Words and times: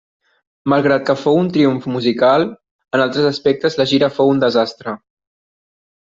Malgrat 0.71 1.03
que 1.09 1.15
fou 1.23 1.35
un 1.41 1.49
triomf 1.57 1.83
musical, 1.95 2.45
en 2.99 3.03
altres 3.05 3.27
aspectes 3.33 3.77
la 3.81 3.87
gira 3.93 4.09
fou 4.17 4.33
un 4.37 4.41
desastre. 4.45 4.95